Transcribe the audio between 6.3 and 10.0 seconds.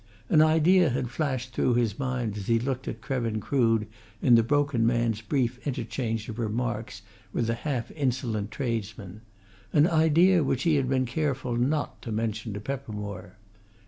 remarks with the half insolent tradesman: an